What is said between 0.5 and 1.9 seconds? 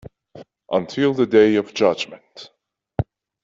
Until the Day of